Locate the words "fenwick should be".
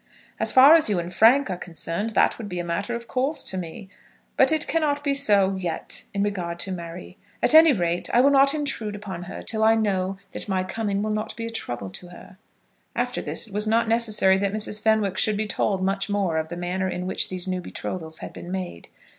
14.81-15.45